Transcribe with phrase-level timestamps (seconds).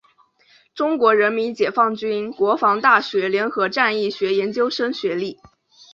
[0.73, 5.37] 中国人民解放军国防大学联合战役学研究生学历。